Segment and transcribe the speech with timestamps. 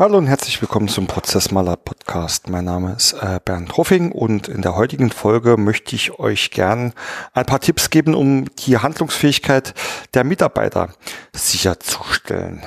[0.00, 2.48] Hallo und herzlich willkommen zum Prozessmaler Podcast.
[2.48, 6.94] Mein Name ist äh, Bernd Hoffing und in der heutigen Folge möchte ich euch gern
[7.34, 9.74] ein paar Tipps geben, um die Handlungsfähigkeit
[10.14, 10.94] der Mitarbeiter
[11.34, 12.62] sicherzustellen.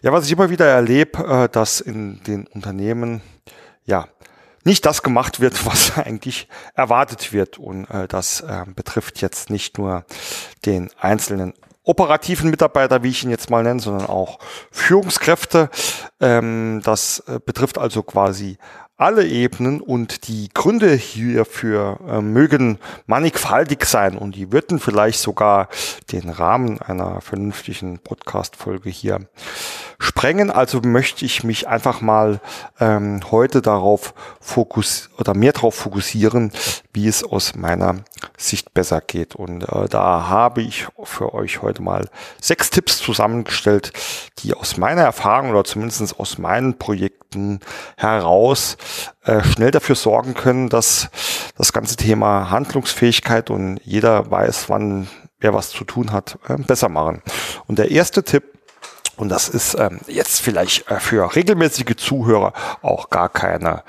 [0.00, 3.20] Ja, was ich immer wieder erlebe, äh, dass in den Unternehmen
[3.84, 4.08] ja
[4.64, 7.58] nicht das gemacht wird, was eigentlich erwartet wird.
[7.58, 8.42] Und äh, das
[8.74, 10.06] betrifft jetzt nicht nur
[10.64, 11.52] den einzelnen
[11.90, 14.38] operativen Mitarbeiter, wie ich ihn jetzt mal nenne, sondern auch
[14.70, 15.68] Führungskräfte.
[16.20, 18.58] Ähm, das äh, betrifft also quasi
[19.00, 25.68] alle Ebenen und die Gründe hierfür äh, mögen mannigfaltig sein und die würden vielleicht sogar
[26.12, 29.20] den Rahmen einer vernünftigen Podcast-Folge hier
[29.98, 30.50] sprengen.
[30.50, 32.40] Also möchte ich mich einfach mal
[32.78, 36.52] ähm, heute darauf fokus oder mehr darauf fokussieren,
[36.92, 37.96] wie es aus meiner
[38.36, 39.34] Sicht besser geht.
[39.34, 42.08] Und äh, da habe ich für euch heute mal
[42.40, 43.92] sechs Tipps zusammengestellt,
[44.38, 47.60] die aus meiner Erfahrung oder zumindest aus meinen Projekten
[47.96, 48.76] heraus
[49.24, 51.10] äh, schnell dafür sorgen können, dass
[51.56, 55.08] das ganze Thema Handlungsfähigkeit und jeder weiß, wann
[55.40, 57.22] wer was zu tun hat, äh, besser machen.
[57.66, 58.44] Und der erste Tipp
[59.20, 63.82] und das ist ähm, jetzt vielleicht äh, für regelmäßige Zuhörer auch gar keine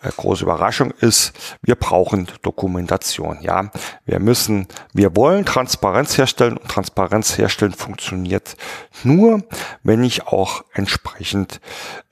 [0.00, 3.38] äh, große Überraschung ist, wir brauchen Dokumentation.
[3.42, 3.70] Ja,
[4.06, 8.56] wir müssen, wir wollen Transparenz herstellen und Transparenz herstellen funktioniert
[9.04, 9.42] nur,
[9.82, 11.60] wenn ich auch entsprechend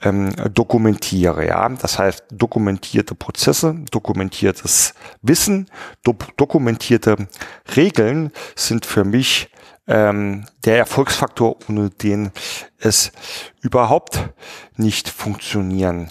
[0.03, 1.47] ähm, dokumentiere.
[1.47, 5.71] Ja, das heißt dokumentierte Prozesse, dokumentiertes Wissen,
[6.05, 7.29] do dokumentierte
[7.75, 9.51] Regeln sind für mich
[9.87, 12.31] ähm, der Erfolgsfaktor, ohne den
[12.79, 13.13] es
[13.61, 14.31] überhaupt
[14.77, 16.11] nicht funktionieren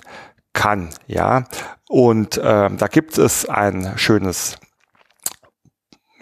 [0.53, 0.89] kann.
[1.07, 1.45] Ja,
[1.89, 4.57] und ähm, da gibt es ein schönes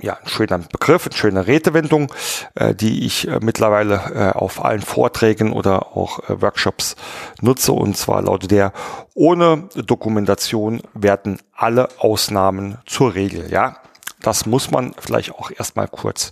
[0.03, 2.13] ja, ein schöner Begriff, eine schöne Redewendung,
[2.55, 6.97] äh, die ich äh, mittlerweile äh, auf allen Vorträgen oder auch äh, Workshops
[7.41, 7.71] nutze.
[7.71, 8.73] Und zwar lautet der,
[9.13, 13.49] ohne Dokumentation werden alle Ausnahmen zur Regel.
[13.49, 13.77] Ja,
[14.23, 16.31] das muss man vielleicht auch erstmal kurz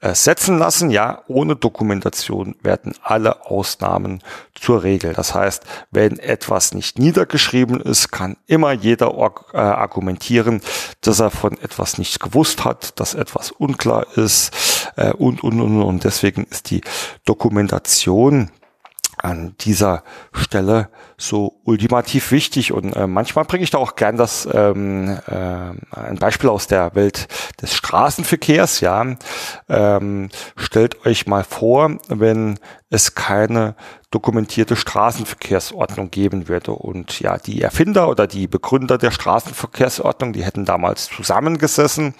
[0.00, 0.90] äh, setzen lassen.
[0.90, 4.22] Ja, ohne Dokumentation werden alle Ausnahmen
[4.54, 5.14] zur Regel.
[5.14, 9.08] Das heißt, wenn etwas nicht niedergeschrieben ist, kann immer jeder
[9.52, 10.60] äh, argumentieren,
[11.00, 14.52] dass er von etwas nicht gewusst hat, dass etwas unklar ist
[14.96, 15.82] äh, und, und, und.
[15.82, 16.82] Und deswegen ist die
[17.24, 18.50] Dokumentation
[19.22, 20.02] an dieser
[20.32, 25.36] Stelle so ultimativ wichtig und äh, manchmal bringe ich da auch gern das ähm, äh,
[25.96, 27.28] ein Beispiel aus der Welt
[27.60, 28.80] des Straßenverkehrs.
[28.80, 29.06] Ja,
[29.68, 32.58] ähm, stellt euch mal vor, wenn
[32.92, 33.74] es keine
[34.10, 36.72] dokumentierte Straßenverkehrsordnung geben würde.
[36.72, 42.14] Und ja, die Erfinder oder die Begründer der Straßenverkehrsordnung, die hätten damals zusammengesessen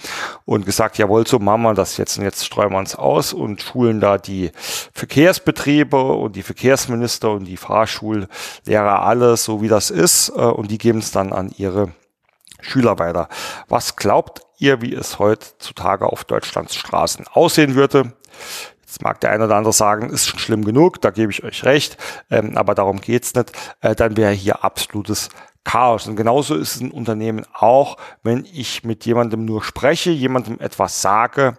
[0.47, 3.61] und gesagt, jawohl, so machen wir das jetzt und jetzt streuen wir uns aus und
[3.61, 4.51] schulen da die
[4.95, 10.79] Verkehrsbetriebe und die Verkehrsminister und die Fahrschullehrer alles so wie das ist äh, und die
[10.79, 11.93] geben es dann an ihre
[12.63, 13.29] Schüler weiter.
[13.69, 18.15] Was glaubt ihr, wie es heutzutage auf Deutschlands Straßen aussehen würde?
[18.93, 21.65] Jetzt mag der eine oder andere sagen, ist schon schlimm genug, da gebe ich euch
[21.65, 21.97] recht,
[22.31, 23.51] ähm, aber darum geht's nicht.
[23.81, 25.31] Äh, dann wäre hier absolutes
[25.65, 26.07] Chaos.
[26.07, 31.01] Und genauso ist es ein Unternehmen auch, wenn ich mit jemandem nur spreche, jemandem etwas
[31.01, 31.57] sage,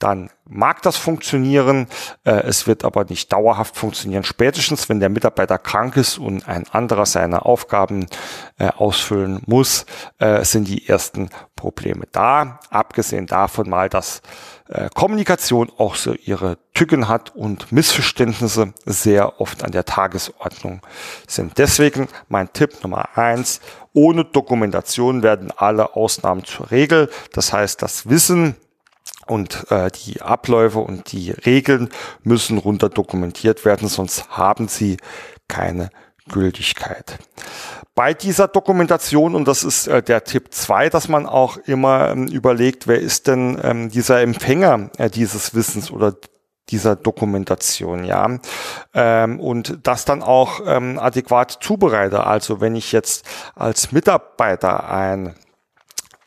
[0.00, 1.86] dann mag das funktionieren.
[2.24, 4.24] Äh, es wird aber nicht dauerhaft funktionieren.
[4.24, 8.06] Spätestens, wenn der Mitarbeiter krank ist und ein anderer seine Aufgaben
[8.58, 9.86] äh, ausfüllen muss,
[10.18, 12.58] äh, sind die ersten Probleme da.
[12.70, 14.20] Abgesehen davon mal, dass
[14.94, 20.80] Kommunikation auch so ihre Tücken hat und Missverständnisse sehr oft an der Tagesordnung
[21.26, 21.58] sind.
[21.58, 23.60] Deswegen mein Tipp Nummer eins.
[23.92, 27.10] Ohne Dokumentation werden alle Ausnahmen zur Regel.
[27.32, 28.56] Das heißt, das Wissen
[29.26, 31.90] und äh, die Abläufe und die Regeln
[32.22, 34.96] müssen runter dokumentiert werden, sonst haben sie
[35.48, 35.90] keine
[36.28, 37.18] Gültigkeit.
[37.94, 42.26] Bei dieser Dokumentation, und das ist äh, der Tipp zwei, dass man auch immer ähm,
[42.26, 46.14] überlegt, wer ist denn ähm, dieser Empfänger äh, dieses Wissens oder
[46.70, 48.38] dieser Dokumentation, ja.
[48.94, 52.26] Ähm, und das dann auch ähm, adäquat zubereite.
[52.26, 55.34] Also wenn ich jetzt als Mitarbeiter ein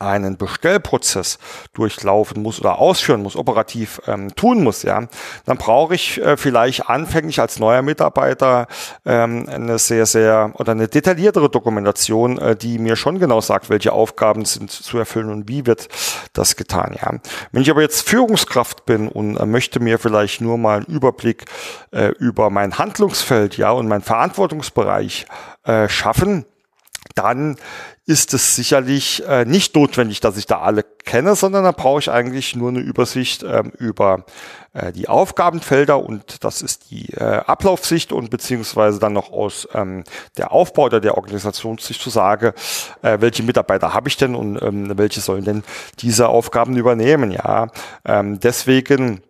[0.06, 1.40] einen Bestellprozess
[1.74, 5.08] durchlaufen muss oder ausführen muss, operativ ähm, tun muss, ja,
[5.46, 8.68] dann brauche ich äh, vielleicht anfänglich als neuer Mitarbeiter
[9.06, 13.94] ähm, eine sehr, sehr oder eine detailliertere Dokumentation, äh, die mir schon genau sagt, welche
[13.94, 15.88] Aufgaben sind zu erfüllen und wie wird
[16.34, 17.12] das getan, ja.
[17.52, 21.46] Wenn ich aber jetzt Führungskraft bin und äh, möchte mir vielleicht nur mal einen Überblick
[21.92, 25.26] äh, über mein Handlungsfeld, ja, und mein Verantwortungsbereich
[25.64, 26.46] äh, schaffen,
[27.16, 27.56] dann
[28.06, 32.12] ist es sicherlich äh, nicht notwendig, dass ich da alle kenne, sondern da brauche ich
[32.12, 34.26] eigentlich nur eine Übersicht ähm, über
[34.74, 40.04] äh, die Aufgabenfelder und das ist die äh, Ablaufsicht und beziehungsweise dann noch aus ähm,
[40.38, 42.52] der Aufbau oder der Organisationssicht zu sagen,
[43.02, 45.64] äh, welche Mitarbeiter habe ich denn und ähm, welche sollen denn
[46.00, 47.32] diese Aufgaben übernehmen.
[47.32, 47.70] Ja,
[48.06, 49.24] ähm, deswegen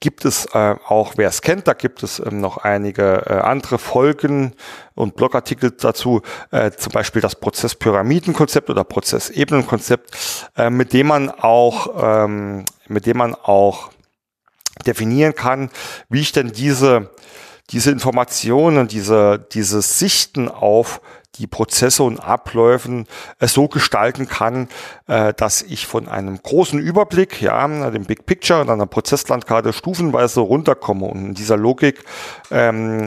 [0.00, 3.78] gibt es äh, auch, wer es kennt, da gibt es ähm, noch einige äh, andere
[3.78, 4.54] Folgen
[4.94, 10.10] und Blogartikel dazu, äh, zum Beispiel das Prozesspyramidenkonzept oder Prozessebenenkonzept,
[10.56, 13.90] äh, mit dem man auch, ähm, mit dem man auch
[14.86, 15.70] definieren kann,
[16.08, 17.10] wie ich denn diese
[17.70, 21.00] diese Informationen, diese, diese Sichten auf
[21.38, 23.06] die Prozesse und Abläufen
[23.38, 24.68] äh, so gestalten kann,
[25.06, 30.40] äh, dass ich von einem großen Überblick, ja, dem Big Picture und einer Prozesslandkarte stufenweise
[30.40, 31.06] runterkomme.
[31.06, 32.04] Und in dieser Logik
[32.50, 33.04] ähm,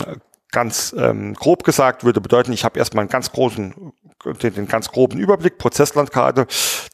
[0.51, 3.93] ganz ähm, grob gesagt würde bedeuten, ich habe erstmal einen ganz großen
[4.25, 6.47] den, den ganz groben Überblick, Prozesslandkarte,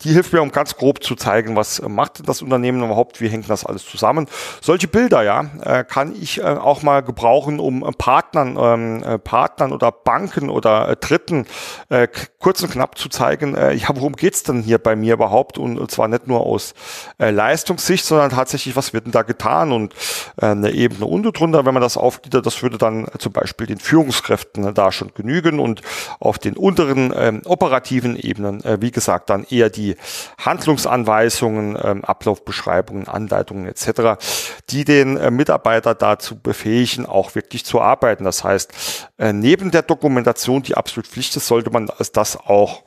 [0.03, 3.49] die hilft mir, um ganz grob zu zeigen, was macht das Unternehmen überhaupt, wie hängt
[3.49, 4.27] das alles zusammen.
[4.61, 9.71] Solche Bilder, ja, äh, kann ich äh, auch mal gebrauchen, um Partnern, ähm, äh, Partnern
[9.71, 11.45] oder Banken oder äh, Dritten
[11.89, 12.07] äh,
[12.39, 15.57] kurz und knapp zu zeigen, äh, ja, worum geht's denn hier bei mir überhaupt?
[15.57, 16.73] Und, zwar nicht nur aus
[17.19, 19.71] äh, Leistungssicht, sondern tatsächlich, was wird denn da getan?
[19.71, 19.93] Und
[20.41, 23.42] äh, eine Ebene unten drunter, wenn man das aufgliedert, das würde dann äh, zum Beispiel
[23.67, 25.81] den Führungskräften äh, da schon genügen und
[26.19, 29.95] auf den unteren ähm, operativen Ebenen, äh, wie gesagt, dann eher die
[30.39, 34.23] Handlungsanweisungen, ähm, Ablaufbeschreibungen, Anleitungen etc.,
[34.69, 38.23] die den äh, Mitarbeiter dazu befähigen, auch wirklich zu arbeiten.
[38.23, 42.83] Das heißt, äh, neben der Dokumentation, die absolut Pflicht ist, sollte man das auch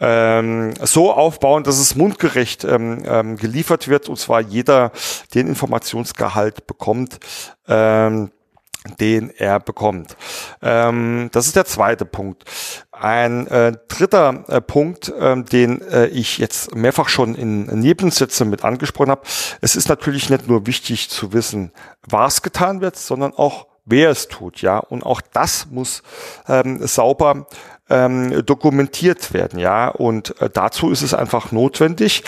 [0.00, 4.92] ähm, so aufbauen, dass es mundgerecht ähm, ähm, geliefert wird und zwar jeder
[5.34, 7.18] den Informationsgehalt bekommt.
[7.66, 8.30] Ähm,
[9.00, 10.16] den er bekommt.
[10.62, 12.44] Ähm, das ist der zweite Punkt.
[12.92, 18.64] Ein äh, dritter äh, Punkt, äh, den äh, ich jetzt mehrfach schon in Nebensätzen mit
[18.64, 19.22] angesprochen habe.
[19.60, 21.72] Es ist natürlich nicht nur wichtig zu wissen,
[22.06, 24.78] was getan wird, sondern auch wer es tut, ja.
[24.78, 26.02] Und auch das muss
[26.48, 27.46] ähm, sauber
[27.90, 29.88] ähm, dokumentiert werden, ja.
[29.88, 32.22] Und äh, dazu ist es einfach notwendig,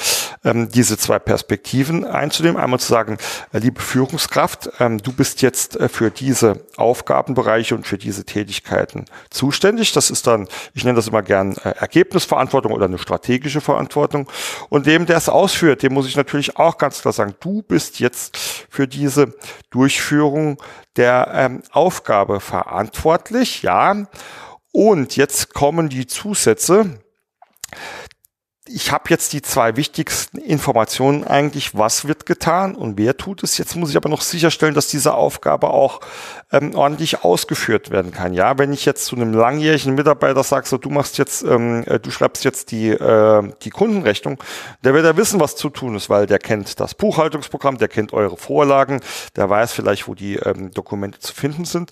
[0.44, 2.60] ähm, diese zwei Perspektiven einzunehmen.
[2.60, 3.18] Einmal zu sagen,
[3.52, 9.04] äh, liebe Führungskraft, ähm, du bist jetzt äh, für diese Aufgabenbereiche und für diese Tätigkeiten
[9.28, 9.92] zuständig.
[9.92, 14.28] Das ist dann, ich nenne das immer gern äh, Ergebnisverantwortung oder eine strategische Verantwortung.
[14.68, 18.00] Und dem, der es ausführt, dem muss ich natürlich auch ganz klar sagen, du bist
[18.00, 18.36] jetzt
[18.70, 19.34] für diese
[19.70, 20.58] Durchführung
[20.96, 24.06] der ähm, Aufgabe verantwortlich, ja.
[24.72, 27.00] Und jetzt kommen die Zusätze.
[28.72, 33.58] Ich habe jetzt die zwei wichtigsten Informationen eigentlich, was wird getan und wer tut es.
[33.58, 36.00] Jetzt muss ich aber noch sicherstellen, dass diese Aufgabe auch
[36.52, 38.32] ähm, ordentlich ausgeführt werden kann.
[38.32, 41.98] Ja, wenn ich jetzt zu einem langjährigen Mitarbeiter sage, so du machst jetzt, ähm, äh,
[41.98, 44.38] du schreibst jetzt die äh, die Kundenrechnung,
[44.84, 48.12] der wird ja wissen, was zu tun ist, weil der kennt das Buchhaltungsprogramm, der kennt
[48.12, 49.00] eure Vorlagen,
[49.34, 51.90] der weiß vielleicht, wo die ähm, Dokumente zu finden sind.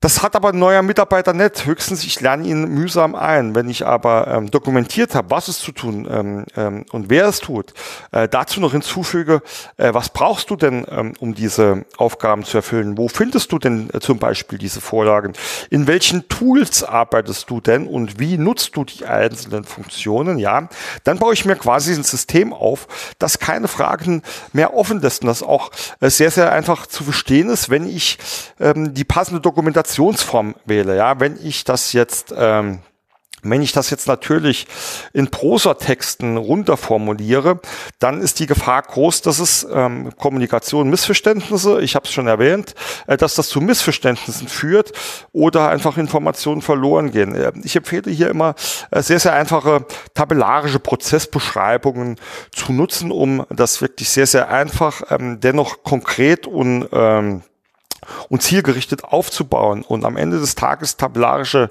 [0.00, 1.66] Das hat aber ein neuer Mitarbeiter nicht.
[1.66, 3.56] Höchstens, ich lerne ihn mühsam ein.
[3.56, 7.40] Wenn ich aber ähm, dokumentiert habe, was es zu tun ähm, ähm, und wer es
[7.40, 7.74] tut,
[8.12, 9.42] äh, dazu noch hinzufüge,
[9.76, 12.96] äh, was brauchst du denn, ähm, um diese Aufgaben zu erfüllen?
[12.96, 15.32] Wo findest du denn äh, zum Beispiel diese Vorlagen?
[15.68, 20.38] In welchen Tools arbeitest du denn und wie nutzt du die einzelnen Funktionen?
[20.38, 20.68] Ja,
[21.02, 22.86] dann baue ich mir quasi ein System auf,
[23.18, 24.22] das keine Fragen
[24.52, 28.18] mehr offen lässt und das auch äh, sehr, sehr einfach zu verstehen ist, wenn ich
[28.60, 32.80] ähm, die passende Dokumentation Kommunikationsform wähle, ja, wenn ich das jetzt, ähm,
[33.42, 34.66] wenn ich das jetzt natürlich
[35.12, 37.60] in Prosatexten runterformuliere,
[38.00, 42.74] dann ist die Gefahr groß, dass es ähm, Kommunikation, Missverständnisse, ich habe es schon erwähnt,
[43.06, 44.92] äh, dass das zu Missverständnissen führt
[45.32, 47.34] oder einfach Informationen verloren gehen.
[47.34, 48.56] Äh, ich empfehle hier immer
[48.90, 52.16] äh, sehr, sehr einfache tabellarische Prozessbeschreibungen
[52.52, 57.42] zu nutzen, um das wirklich sehr, sehr einfach, ähm, dennoch konkret und ähm,
[58.28, 61.70] und zielgerichtet aufzubauen und am Ende des Tages tabellarische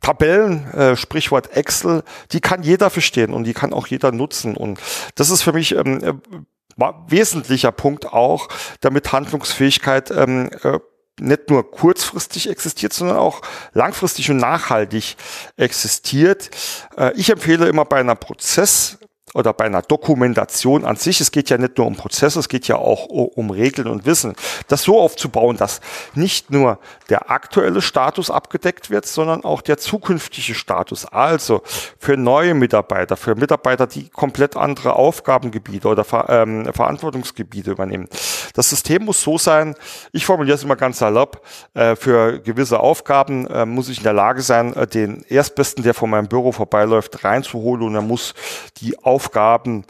[0.00, 4.56] Tabellen, äh, Sprichwort Excel, die kann jeder verstehen und die kann auch jeder nutzen.
[4.56, 4.80] Und
[5.14, 8.48] das ist für mich ähm, äh, wesentlicher Punkt auch,
[8.80, 10.78] damit Handlungsfähigkeit ähm, äh,
[11.20, 13.40] nicht nur kurzfristig existiert, sondern auch
[13.72, 15.16] langfristig und nachhaltig
[15.56, 16.50] existiert.
[16.96, 18.98] Äh, ich empfehle immer bei einer Prozess
[19.34, 22.68] oder bei einer Dokumentation an sich, es geht ja nicht nur um Prozesse, es geht
[22.68, 24.34] ja auch um Regeln und Wissen,
[24.68, 25.80] das so aufzubauen, dass
[26.14, 26.78] nicht nur
[27.10, 31.04] der aktuelle Status abgedeckt wird, sondern auch der zukünftige Status.
[31.06, 31.62] Also
[31.98, 38.08] für neue Mitarbeiter, für Mitarbeiter, die komplett andere Aufgabengebiete oder Ver ähm, Verantwortungsgebiete übernehmen,
[38.54, 39.74] Das System muss so sein,
[40.12, 41.44] ich formuliere es immer ganz salopp,
[41.74, 45.92] äh, für gewisse Aufgaben äh, muss ich in der Lage sein, äh, den Erstbesten, der
[45.92, 48.32] vor meinem Büro vorbeiläuft, reinzuholen und er muss
[48.78, 49.84] die Aufgaben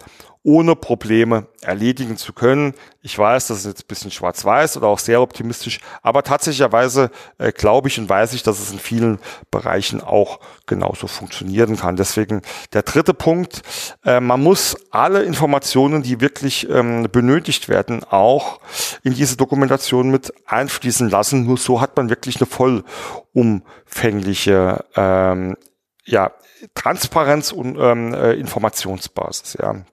[0.44, 2.74] ohne Probleme erledigen zu können.
[3.00, 7.50] Ich weiß, das ist jetzt ein bisschen schwarz-weiß oder auch sehr optimistisch, aber tatsächlicherweise äh,
[7.50, 9.20] glaube ich und weiß ich, dass es in vielen
[9.50, 11.96] Bereichen auch genauso funktionieren kann.
[11.96, 12.42] Deswegen
[12.74, 13.62] der dritte Punkt,
[14.04, 18.60] äh, man muss alle Informationen, die wirklich ähm, benötigt werden, auch
[19.02, 21.46] in diese Dokumentation mit einfließen lassen.
[21.46, 25.56] Nur so hat man wirklich eine vollumfängliche ähm,
[26.04, 26.32] ja,
[26.74, 29.56] Transparenz und ähm, äh, Informationsbasis.
[29.58, 29.86] Ja.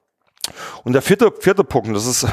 [0.82, 2.26] Und der vierte, vierte Punkt, das ist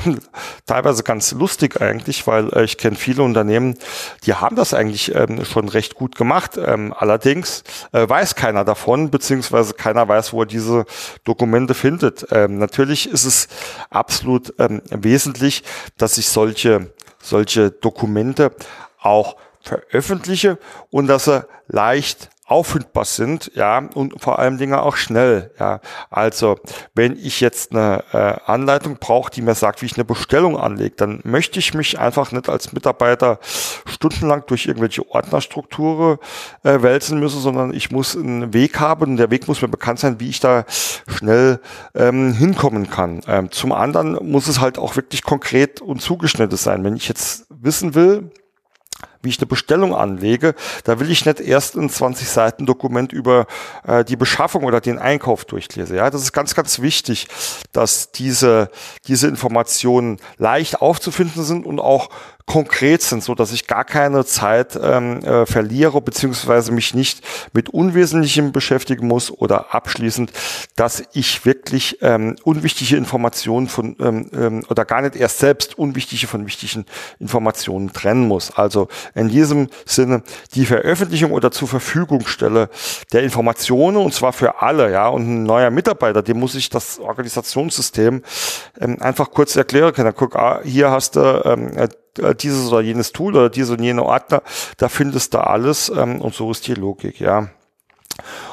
[0.66, 3.78] teilweise ganz lustig eigentlich, weil äh, ich kenne viele Unternehmen,
[4.25, 6.58] die haben das eigentlich ähm, schon recht gut gemacht.
[6.58, 10.86] Ähm, allerdings äh, weiß keiner davon, beziehungsweise keiner weiß, wo er diese
[11.24, 12.25] Dokumente findet.
[12.32, 13.48] Ähm, natürlich ist es
[13.92, 15.63] absolut ähm, wesentlich,
[15.98, 18.51] dass ich solche, solche Dokumente
[19.00, 20.58] auch veröffentliche
[20.89, 25.79] und dass er leicht auffindbar sind, ja, und vor allem Dinge auch schnell, ja.
[26.10, 26.58] Also,
[26.96, 30.96] wenn ich jetzt eine äh, Anleitung brauche, die mir sagt, wie ich eine Bestellung anlege,
[30.96, 33.39] dann möchte ich mich einfach nicht als Mitarbeiter
[33.86, 36.18] stundenlang durch irgendwelche Ordnerstrukturen
[36.63, 40.00] äh, wälzen müssen, sondern ich muss einen Weg haben und der Weg muss mir bekannt
[40.00, 40.65] sein, wie ich da
[41.08, 41.60] schnell
[41.94, 43.22] ähm, hinkommen kann.
[43.27, 46.84] Ähm, zum anderen muss es halt auch wirklich konkret und zugeschnitten sein.
[46.84, 48.32] Wenn ich jetzt wissen will,
[49.22, 53.48] wie ich eine Bestellung anlege, da will ich nicht erst ein 20 Seiten Dokument über
[53.86, 55.96] äh, die Beschaffung oder den Einkauf durchlese.
[55.96, 57.28] Ja, das ist ganz, ganz wichtig,
[57.72, 58.70] dass diese,
[59.08, 62.10] diese Informationen leicht aufzufinden sind und auch
[62.50, 67.22] konkret sind, so dass ich gar keine Zeit ähm, äh, verliere beziehungsweise mich nicht
[67.54, 70.34] mit Unwesentlichem beschäftigen muss oder abschließend,
[70.76, 76.26] dass ich wirklich ähm, unwichtige Informationen von ähm, ähm, oder gar nicht erst selbst unwichtige
[76.26, 76.86] von wichtigen
[77.20, 78.50] Informationen trennen muss.
[78.50, 80.24] Also in diesem Sinne
[80.54, 82.70] die Veröffentlichung oder zur Verfügungstelle
[83.12, 85.08] der Informationen und zwar für alle, ja.
[85.08, 88.24] Und ein neuer Mitarbeiter, dem muss ich das Organisationssystem
[88.80, 90.13] ähm, einfach kurz erklären können.
[90.16, 94.04] Guck, ah, hier hast du ähm, äh, dieses oder jenes Tool oder diese und jene
[94.04, 94.42] Ordner,
[94.78, 97.50] da findest du alles ähm, und so ist die Logik, ja.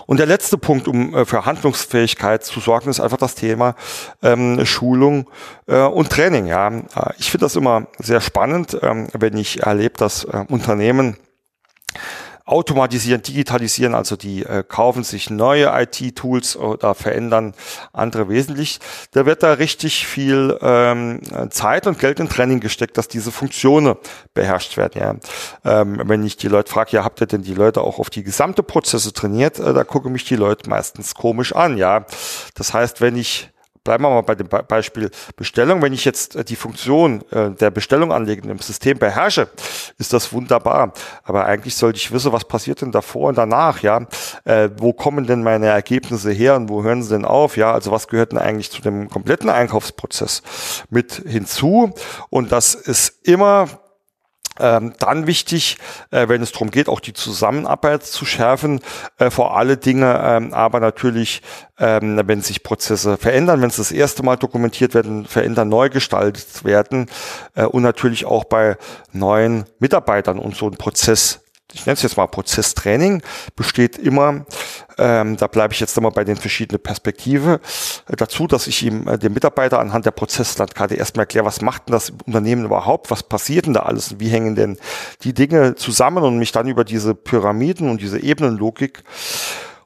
[0.06, 3.74] Und der letzte Punkt, um äh, für Handlungsfähigkeit zu sorgen, ist einfach das Thema
[4.22, 5.28] ähm, Schulung
[5.66, 6.46] äh, und Training.
[6.46, 6.82] Ja, äh,
[7.18, 11.16] ich finde das immer sehr spannend, ähm, wenn ich erlebe, dass äh, Unternehmen
[12.46, 17.54] automatisieren, digitalisieren, also die äh, kaufen sich neue IT-Tools oder verändern
[17.92, 18.78] andere wesentlich.
[19.10, 23.96] Da wird da richtig viel ähm, Zeit und Geld in Training gesteckt, dass diese Funktionen
[24.32, 25.20] beherrscht werden.
[25.64, 25.80] Ja.
[25.80, 28.22] Ähm, wenn ich die Leute frage, ja, habt ihr denn die Leute auch auf die
[28.22, 29.58] gesamte Prozesse trainiert?
[29.58, 31.76] Äh, da gucken mich die Leute meistens komisch an.
[31.76, 32.06] Ja,
[32.54, 33.50] das heißt, wenn ich
[33.86, 35.80] bleiben wir mal bei dem Beispiel Bestellung.
[35.80, 39.48] Wenn ich jetzt äh, die Funktion äh, der Bestellung anlegen im System beherrsche,
[39.96, 40.92] ist das wunderbar.
[41.22, 44.06] Aber eigentlich sollte ich wissen, was passiert denn davor und danach, ja?
[44.44, 47.56] Äh, wo kommen denn meine Ergebnisse her und wo hören sie denn auf?
[47.56, 50.42] Ja, also was gehört denn eigentlich zu dem kompletten Einkaufsprozess
[50.90, 51.94] mit hinzu?
[52.28, 53.68] Und das ist immer
[54.60, 55.78] ähm, dann wichtig,
[56.10, 58.80] äh, wenn es darum geht, auch die Zusammenarbeit zu schärfen,
[59.18, 61.42] äh, vor alle Dinge, ähm, aber natürlich,
[61.78, 66.64] ähm, wenn sich Prozesse verändern, wenn es das erste Mal dokumentiert werden, verändern, neu gestaltet
[66.64, 67.06] werden
[67.54, 68.76] äh, und natürlich auch bei
[69.12, 71.40] neuen Mitarbeitern und so ein Prozess
[71.76, 73.23] ich nenne es jetzt mal Prozesstraining,
[73.54, 74.47] besteht immer,
[74.97, 77.59] ähm, da bleibe ich jetzt immer bei den verschiedenen Perspektiven,
[78.09, 81.88] äh, dazu, dass ich ihm äh, dem Mitarbeiter anhand der Prozesslandkarte erstmal erkläre, was macht
[81.88, 84.78] denn das Unternehmen überhaupt, was passiert denn da alles, wie hängen denn
[85.23, 89.04] die Dinge zusammen und mich dann über diese Pyramiden und diese Ebenenlogik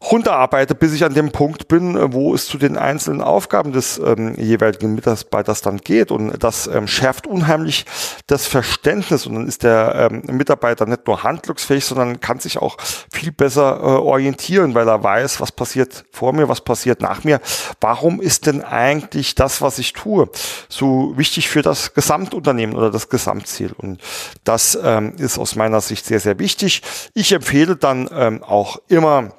[0.02, 4.34] runterarbeite, bis ich an dem Punkt bin, wo es zu den einzelnen Aufgaben des ähm,
[4.36, 6.10] jeweiligen Mitarbeiters dann geht.
[6.10, 7.84] Und das ähm, schärft unheimlich
[8.26, 9.26] das Verständnis.
[9.26, 12.78] Und dann ist der ähm, Mitarbeiter nicht nur handlungsfähig, sondern kann sich auch
[13.12, 17.40] viel besser äh, orientieren, weil er weiß, was passiert vor mir, was passiert nach mir.
[17.80, 20.30] Warum ist denn eigentlich das, was ich tue,
[20.70, 23.72] so wichtig für das Gesamtunternehmen oder das Gesamtziel?
[23.76, 24.00] Und
[24.44, 26.82] das ähm, ist aus meiner Sicht sehr, sehr wichtig.
[27.12, 29.32] Ich empfehle dann ähm, auch immer,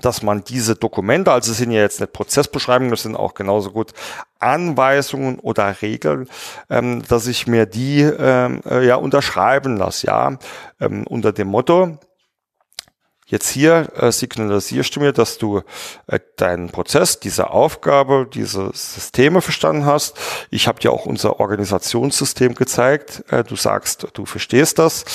[0.00, 3.70] dass man diese Dokumente, also es sind ja jetzt nicht Prozessbeschreibungen, das sind auch genauso
[3.70, 3.92] gut
[4.38, 6.28] Anweisungen oder Regeln,
[6.70, 10.38] ähm, dass ich mir die ähm, äh, ja unterschreiben lasse, ja,
[10.80, 11.98] ähm, unter dem Motto,
[13.32, 15.62] Jetzt hier äh, signalisierst du mir, dass du
[16.06, 20.18] äh, deinen Prozess, diese Aufgabe, diese Systeme verstanden hast.
[20.50, 23.24] Ich habe dir auch unser Organisationssystem gezeigt.
[23.30, 25.06] Äh, du sagst, du verstehst das.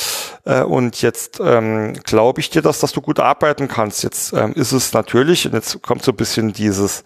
[0.45, 4.01] Äh, und jetzt ähm, glaube ich dir das, dass du gut arbeiten kannst.
[4.01, 7.03] Jetzt ähm, ist es natürlich, und jetzt kommt so ein bisschen dieses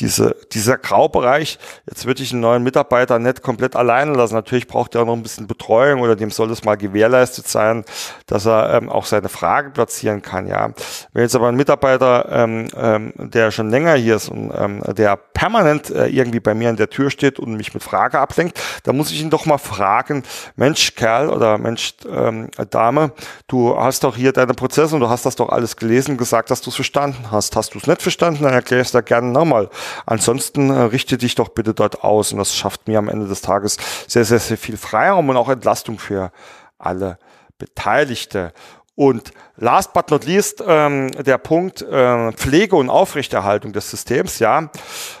[0.00, 4.34] diese, dieser Graubereich, jetzt würde ich einen neuen Mitarbeiter nicht komplett alleine lassen.
[4.34, 7.84] Natürlich braucht er noch ein bisschen Betreuung oder dem soll es mal gewährleistet sein,
[8.26, 10.46] dass er ähm, auch seine Fragen platzieren kann.
[10.46, 10.70] Ja,
[11.12, 15.16] wenn jetzt aber ein Mitarbeiter, ähm, ähm, der schon länger hier ist und ähm, der
[15.16, 18.96] permanent äh, irgendwie bei mir an der Tür steht und mich mit Frage ablenkt, dann
[18.96, 20.22] muss ich ihn doch mal fragen,
[20.56, 23.12] Mensch, Kerl oder Mensch, ähm, Dame,
[23.48, 26.60] du hast doch hier deine Prozesse und du hast das doch alles gelesen, gesagt, dass
[26.60, 27.56] du es verstanden hast.
[27.56, 29.68] Hast du es nicht verstanden, dann erkläre ich es da gerne nochmal.
[30.06, 33.40] Ansonsten äh, richte dich doch bitte dort aus und das schafft mir am Ende des
[33.40, 36.32] Tages sehr, sehr, sehr viel Freiraum und auch Entlastung für
[36.78, 37.18] alle
[37.58, 38.52] Beteiligte.
[38.94, 44.38] Und last but not least ähm, der Punkt äh, Pflege und Aufrechterhaltung des Systems.
[44.40, 44.70] Ja,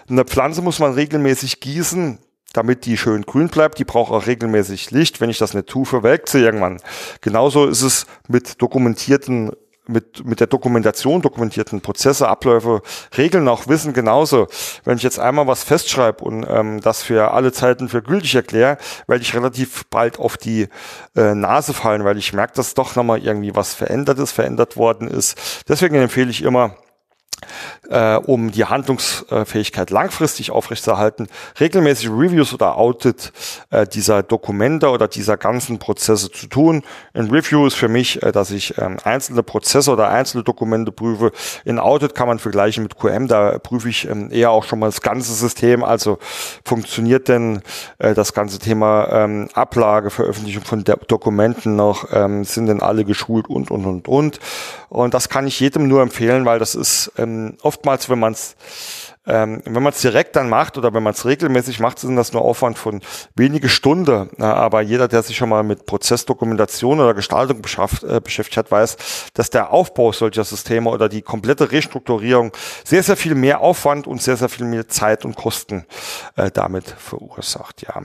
[0.08, 2.18] eine Pflanze muss man regelmäßig gießen
[2.52, 3.78] damit die schön grün bleibt.
[3.78, 5.20] Die braucht auch regelmäßig Licht.
[5.20, 6.80] Wenn ich das nicht tue, verwelkt sie irgendwann.
[7.20, 9.52] Genauso ist es mit dokumentierten
[9.90, 12.82] mit, mit der Dokumentation, dokumentierten Prozesse, Abläufe,
[13.16, 14.46] Regeln, auch Wissen genauso.
[14.84, 18.78] Wenn ich jetzt einmal was festschreibe und ähm, das für alle Zeiten für gültig erkläre,
[19.06, 20.68] werde ich relativ bald auf die
[21.16, 25.08] äh, Nase fallen, weil ich merke, dass doch nochmal irgendwie was verändert ist, verändert worden
[25.08, 25.64] ist.
[25.68, 26.76] Deswegen empfehle ich immer,
[27.88, 31.28] äh, um die Handlungsfähigkeit langfristig aufrechtzuerhalten,
[31.58, 33.32] regelmäßig Reviews oder Audit
[33.70, 36.82] äh, dieser Dokumente oder dieser ganzen Prozesse zu tun.
[37.14, 41.32] Ein Review ist für mich, äh, dass ich ähm, einzelne Prozesse oder einzelne Dokumente prüfe.
[41.64, 44.86] In Audit kann man vergleichen mit QM, da prüfe ich ähm, eher auch schon mal
[44.86, 46.18] das ganze System, also
[46.64, 47.62] funktioniert denn
[47.98, 53.48] äh, das ganze Thema ähm, Ablage, Veröffentlichung von Dokumenten noch, ähm, sind denn alle geschult
[53.48, 54.40] und, und, und, und.
[54.90, 58.56] Und das kann ich jedem nur empfehlen, weil das ist ähm, oftmals, wenn man es
[59.26, 62.32] ähm, wenn man es direkt dann macht oder wenn man es regelmäßig macht, sind das
[62.32, 63.02] nur Aufwand von
[63.36, 64.30] wenige Stunden.
[64.38, 68.96] Ja, aber jeder, der sich schon mal mit Prozessdokumentation oder Gestaltung äh, beschäftigt hat, weiß,
[69.34, 72.52] dass der Aufbau solcher Systeme oder die komplette Restrukturierung
[72.84, 75.84] sehr, sehr viel mehr Aufwand und sehr, sehr viel mehr Zeit und Kosten
[76.36, 77.82] äh, damit verursacht.
[77.82, 78.02] Ja.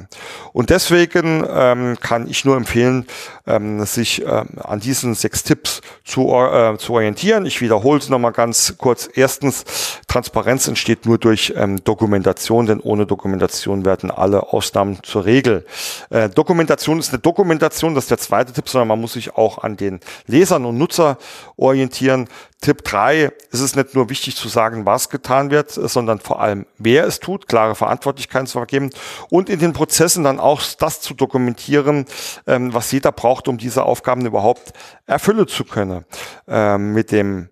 [0.52, 3.08] Und deswegen ähm, kann ich nur empfehlen,
[3.48, 7.46] ähm, sich ähm, an diesen sechs Tipps zu, äh, zu orientieren.
[7.46, 9.10] Ich wiederhole es nochmal ganz kurz.
[9.14, 9.64] Erstens,
[10.08, 15.65] Transparenz entsteht nur durch ähm, Dokumentation, denn ohne Dokumentation werden alle Ausnahmen zur Regel.
[16.09, 19.59] Äh, Dokumentation ist eine Dokumentation, das ist der zweite Tipp, sondern man muss sich auch
[19.59, 21.18] an den Lesern und Nutzer
[21.57, 22.27] orientieren.
[22.61, 26.65] Tipp drei ist es nicht nur wichtig zu sagen, was getan wird, sondern vor allem,
[26.77, 28.89] wer es tut, klare Verantwortlichkeiten zu vergeben
[29.29, 32.05] und in den Prozessen dann auch das zu dokumentieren,
[32.48, 34.74] ähm, was jeder braucht, um diese Aufgaben überhaupt
[35.05, 36.05] erfüllen zu können.
[36.48, 37.50] Ähm, mit dem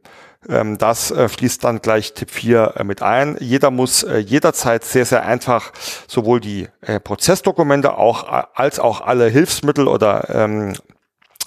[0.50, 3.38] ähm, das äh, fließt dann gleich Tipp 4 äh, mit ein.
[3.40, 5.72] Jeder muss äh, jederzeit sehr, sehr einfach
[6.08, 6.68] sowohl die
[7.04, 10.74] Prozessdokumente auch als auch alle Hilfsmittel oder ähm,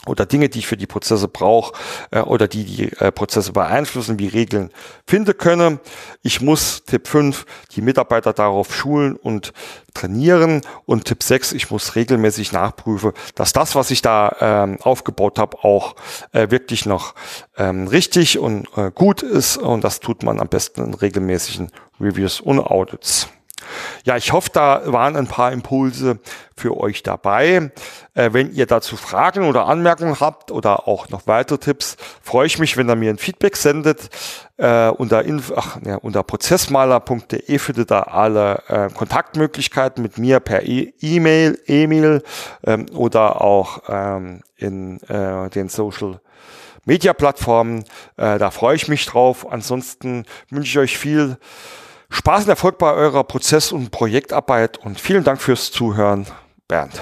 [0.06, 1.74] oder Dinge, die ich für die Prozesse brauche
[2.10, 4.70] äh, oder die die äh, Prozesse beeinflussen, wie Regeln
[5.06, 5.80] finden können.
[6.22, 9.52] Ich muss Tipp 5 die Mitarbeiter darauf schulen und
[9.94, 15.38] trainieren und Tipp 6, ich muss regelmäßig nachprüfen, dass das, was ich da ähm, aufgebaut
[15.38, 15.96] habe, auch
[16.32, 17.14] äh, wirklich noch
[17.56, 22.40] ähm, richtig und äh, gut ist und das tut man am besten in regelmäßigen Reviews
[22.40, 23.28] und Audits.
[24.04, 26.18] Ja, ich hoffe, da waren ein paar Impulse
[26.56, 27.72] für euch dabei.
[28.14, 32.58] Äh, wenn ihr dazu Fragen oder Anmerkungen habt oder auch noch weitere Tipps, freue ich
[32.58, 34.10] mich, wenn ihr mir ein Feedback sendet.
[34.58, 35.24] Äh, unter,
[35.56, 42.22] ach, ja, unter prozessmaler.de findet ihr alle äh, Kontaktmöglichkeiten mit mir per e- E-Mail, E-Mail
[42.64, 46.20] ähm, oder auch ähm, in äh, den Social
[46.84, 47.84] Media Plattformen.
[48.16, 49.50] Äh, da freue ich mich drauf.
[49.50, 51.36] Ansonsten wünsche ich euch viel
[52.10, 56.26] Spaß und Erfolg bei eurer Prozess- und Projektarbeit und vielen Dank fürs Zuhören.
[56.68, 57.00] Bernd.